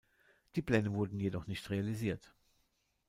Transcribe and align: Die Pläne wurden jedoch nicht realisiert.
Die 0.55 0.63
Pläne 0.63 0.95
wurden 0.95 1.19
jedoch 1.19 1.45
nicht 1.45 1.69
realisiert. 1.69 2.33